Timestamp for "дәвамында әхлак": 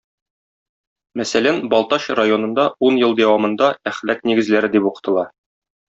3.23-4.25